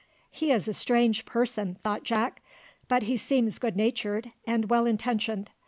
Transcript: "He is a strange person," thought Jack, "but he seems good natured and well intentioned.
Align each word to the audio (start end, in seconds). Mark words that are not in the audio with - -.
"He 0.31 0.51
is 0.51 0.67
a 0.67 0.73
strange 0.73 1.25
person," 1.25 1.75
thought 1.83 2.03
Jack, 2.03 2.41
"but 2.87 3.03
he 3.03 3.17
seems 3.17 3.59
good 3.59 3.75
natured 3.75 4.31
and 4.47 4.67
well 4.67 4.87
intentioned. 4.87 5.51